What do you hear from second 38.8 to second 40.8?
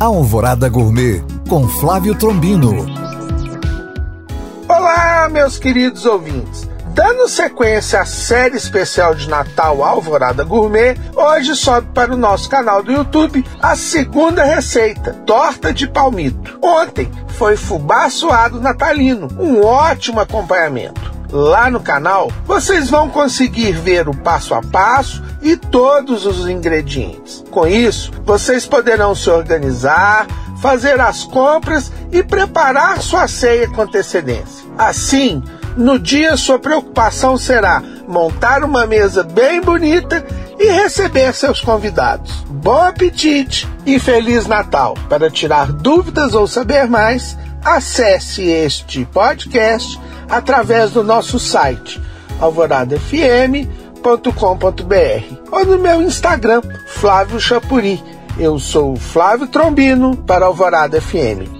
mesa bem bonita e